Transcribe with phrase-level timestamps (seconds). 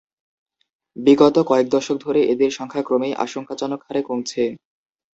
[0.97, 4.43] বিগত কয়েক দশক ধরে এদের সংখ্যা ক্রমেই আশঙ্কাজনক হারে কমছে।